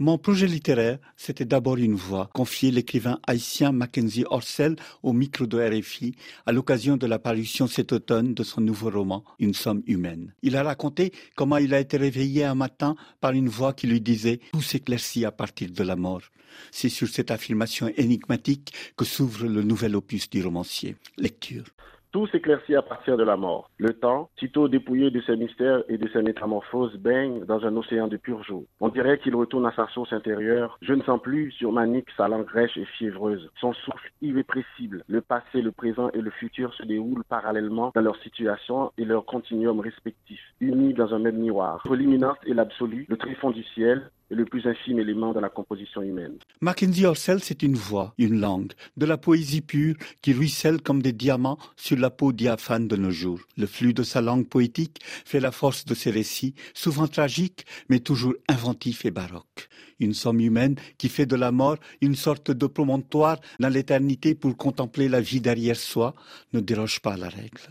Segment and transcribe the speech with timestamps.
[0.00, 5.58] Mon projet littéraire, c'était d'abord une voix, confiée l'écrivain haïtien Mackenzie Orsel au micro de
[5.58, 6.14] RFI
[6.46, 10.32] à l'occasion de la parution cet automne de son nouveau roman, Une somme humaine.
[10.42, 14.00] Il a raconté comment il a été réveillé un matin par une voix qui lui
[14.00, 16.22] disait Tout s'éclaircit à partir de la mort.
[16.70, 20.94] C'est sur cette affirmation énigmatique que s'ouvre le nouvel opus du romancier.
[21.16, 21.64] Lecture.
[22.10, 23.70] Tout s'éclaircit à partir de la mort.
[23.76, 28.08] Le temps, sitôt dépouillé de ses mystères et de ses métamorphoses, baigne dans un océan
[28.08, 28.64] de pur jour.
[28.80, 30.78] On dirait qu'il retourne à sa source intérieure.
[30.80, 33.50] Je ne sens plus sur ma nuque sa langue rêche et fiévreuse.
[33.60, 35.04] Son souffle irrépressible.
[35.06, 39.26] Le passé, le présent et le futur se déroulent parallèlement dans leur situation et leur
[39.26, 41.82] continuum respectif, unis dans un même miroir.
[41.90, 46.36] L'imminence et l'absolu, le tréfonds du ciel, le plus infime élément de la composition humaine.
[46.60, 51.12] Mackenzie Orsel, c'est une voix, une langue, de la poésie pure qui ruisselle comme des
[51.12, 53.40] diamants sur la peau diaphane de nos jours.
[53.56, 58.00] Le flux de sa langue poétique fait la force de ses récits, souvent tragiques, mais
[58.00, 59.68] toujours inventifs et baroques.
[60.00, 64.56] Une somme humaine qui fait de la mort une sorte de promontoire dans l'éternité pour
[64.56, 66.14] contempler la vie derrière soi
[66.52, 67.62] ne déroge pas à la règle.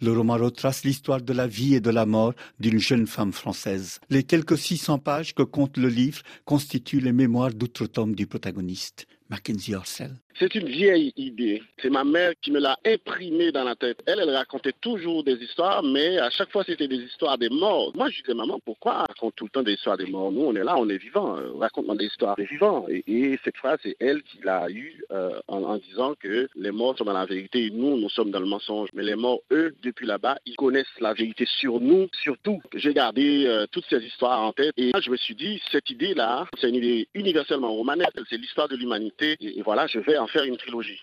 [0.00, 4.00] Le roman retrace l'histoire de la vie et de la mort d'une jeune femme française.
[4.10, 6.01] Les quelques 600 pages que compte le livre
[6.44, 10.20] constitue les mémoires d'outre-tombe du protagoniste, Mackenzie Orsel.
[10.38, 11.62] C'est une vieille idée.
[11.80, 14.02] C'est ma mère qui me l'a imprimée dans la tête.
[14.06, 17.92] Elle, elle racontait toujours des histoires, mais à chaque fois, c'était des histoires des morts.
[17.94, 20.32] Moi, je disais, maman, pourquoi raconte tout le temps des histoires des morts?
[20.32, 21.36] Nous, on est là, on est vivants.
[21.36, 22.86] Euh, raconte-moi des histoires des vivants.
[22.88, 27.04] Et, cette phrase, c'est elle qui l'a eue euh, en, disant que les morts sont
[27.04, 28.88] dans la vérité et nous, nous sommes dans le mensonge.
[28.94, 32.60] Mais les morts, eux, depuis là-bas, ils connaissent la vérité sur nous, surtout.
[32.74, 36.46] J'ai gardé euh, toutes ces histoires en tête et je me suis dit, cette idée-là,
[36.58, 38.18] c'est une idée universellement romanesque.
[38.30, 39.36] C'est l'histoire de l'humanité.
[39.40, 41.00] et voilà, je vais faire une trilogie.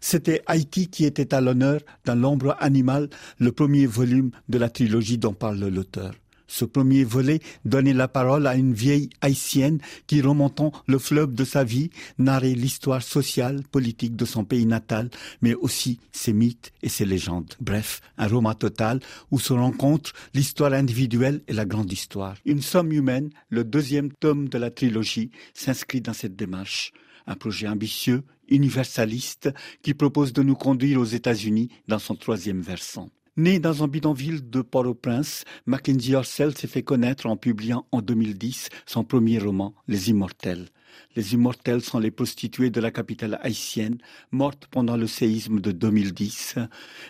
[0.00, 3.08] C'était Haïti qui était à l'honneur dans L'ombre animale,
[3.38, 6.12] le premier volume de la trilogie dont parle l'auteur.
[6.48, 11.44] Ce premier volet donnait la parole à une vieille haïtienne qui, remontant le fleuve de
[11.44, 15.10] sa vie, narrait l'histoire sociale, politique de son pays natal,
[15.42, 17.54] mais aussi ses mythes et ses légendes.
[17.60, 22.36] Bref, un roman total où se rencontrent l'histoire individuelle et la grande histoire.
[22.44, 26.92] Une somme humaine, le deuxième tome de la trilogie, s'inscrit dans cette démarche
[27.26, 29.50] un projet ambitieux, universaliste,
[29.82, 33.10] qui propose de nous conduire aux États-Unis dans son troisième versant.
[33.38, 38.70] Né dans un bidonville de Port-au-Prince, Mackenzie Orsel s'est fait connaître en publiant en 2010
[38.86, 40.70] son premier roman, Les Immortels.
[41.16, 43.98] Les Immortels sont les prostituées de la capitale haïtienne,
[44.30, 46.54] mortes pendant le séisme de 2010.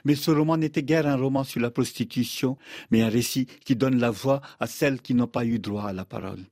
[0.05, 2.59] Mais ce roman n'était guère un roman sur la prostitution,
[2.91, 5.93] mais un récit qui donne la voix à celles qui n'ont pas eu droit à
[5.93, 6.45] la parole.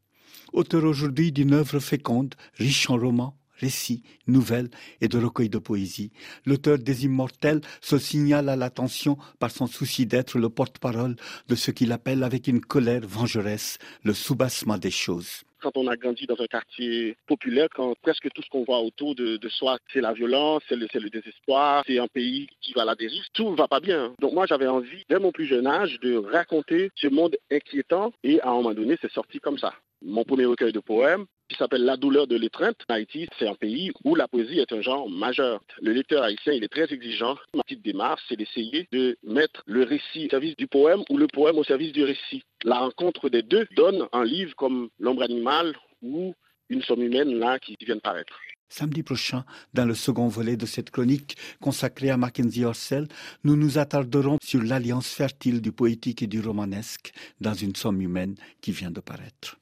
[0.52, 4.70] Auteur aujourd'hui d'une œuvre féconde, riche en romans, récits, nouvelles
[5.00, 6.12] et de recueils de poésie.
[6.46, 11.16] L'auteur des Immortels se signale à l'attention par son souci d'être le porte-parole
[11.48, 15.96] de ce qu'il appelle avec une colère vengeresse le soubassement des choses quand on a
[15.96, 20.02] grandi dans un quartier populaire, quand presque tout ce qu'on voit autour de, soi, c'est
[20.02, 23.56] la violence, c'est le, désespoir, c'est un pays qui va à la dérive, tout ne
[23.56, 24.12] va pas bien.
[24.20, 28.42] Donc moi, j'avais envie, dès mon plus jeune âge, de raconter ce monde inquiétant et
[28.42, 29.72] à un moment donné, c'est sorti comme ça.
[30.02, 32.76] Mon premier recueil de poèmes, qui s'appelle La douleur de l'étreinte.
[32.88, 35.60] Haïti, c'est un pays où la poésie est un genre majeur.
[35.80, 37.36] Le lecteur haïtien, il est très exigeant.
[37.54, 41.26] Ma petite démarche, c'est d'essayer de mettre le récit au service du poème ou le
[41.26, 42.42] poème au service du récit.
[42.64, 46.34] La rencontre des deux donne un livre comme L'ombre animale ou
[46.70, 48.38] Une somme humaine là qui vient de paraître.
[48.70, 53.06] Samedi prochain, dans le second volet de cette chronique consacrée à Mackenzie Orsel,
[53.44, 58.34] nous nous attarderons sur l'alliance fertile du poétique et du romanesque dans une somme humaine
[58.62, 59.58] qui vient de paraître.